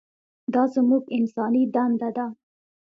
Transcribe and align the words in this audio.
دا 0.53 0.63
زموږ 0.75 1.03
انساني 1.17 1.63
دنده 1.73 2.09
ده. 2.15 2.25